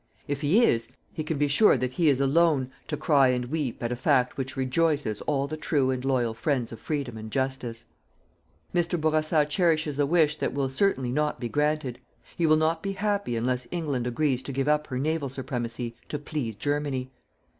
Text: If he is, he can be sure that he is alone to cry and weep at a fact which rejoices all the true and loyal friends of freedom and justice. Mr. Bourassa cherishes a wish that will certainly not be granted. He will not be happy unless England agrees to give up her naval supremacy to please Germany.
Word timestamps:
If 0.27 0.41
he 0.41 0.65
is, 0.65 0.87
he 1.13 1.23
can 1.23 1.37
be 1.37 1.47
sure 1.47 1.77
that 1.77 1.93
he 1.93 2.09
is 2.09 2.19
alone 2.19 2.71
to 2.87 2.97
cry 2.97 3.27
and 3.27 3.45
weep 3.51 3.83
at 3.83 3.91
a 3.91 3.95
fact 3.95 4.35
which 4.35 4.57
rejoices 4.57 5.21
all 5.27 5.45
the 5.45 5.57
true 5.57 5.91
and 5.91 6.03
loyal 6.03 6.33
friends 6.33 6.71
of 6.71 6.79
freedom 6.79 7.17
and 7.17 7.29
justice. 7.29 7.85
Mr. 8.73 8.99
Bourassa 8.99 9.45
cherishes 9.45 9.99
a 9.99 10.07
wish 10.07 10.37
that 10.37 10.55
will 10.55 10.69
certainly 10.69 11.11
not 11.11 11.39
be 11.39 11.49
granted. 11.49 11.99
He 12.35 12.47
will 12.47 12.57
not 12.57 12.81
be 12.81 12.93
happy 12.93 13.37
unless 13.37 13.67
England 13.69 14.07
agrees 14.07 14.41
to 14.41 14.51
give 14.51 14.67
up 14.67 14.87
her 14.87 14.97
naval 14.97 15.29
supremacy 15.29 15.95
to 16.09 16.17
please 16.17 16.55
Germany. 16.55 17.11